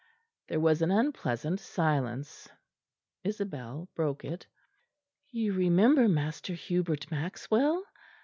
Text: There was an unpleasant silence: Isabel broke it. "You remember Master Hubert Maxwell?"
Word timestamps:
There 0.47 0.59
was 0.59 0.81
an 0.81 0.89
unpleasant 0.89 1.59
silence: 1.59 2.49
Isabel 3.23 3.87
broke 3.93 4.25
it. 4.25 4.47
"You 5.29 5.53
remember 5.53 6.07
Master 6.09 6.55
Hubert 6.55 7.11
Maxwell?" 7.11 7.83